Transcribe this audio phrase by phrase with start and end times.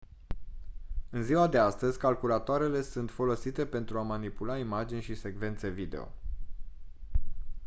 [1.09, 6.11] în ziua de astăzi calculatoarele sunt folosite pentru a manipula imagini și secvențe video